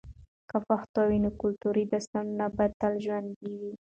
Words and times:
که 0.49 0.57
پښتو 0.67 0.99
وي، 1.09 1.17
نو 1.23 1.29
کلتوري 1.41 1.83
داستانونه 1.91 2.45
به 2.55 2.65
تل 2.79 2.93
ژوندۍ 3.05 3.53
وي. 3.61 3.71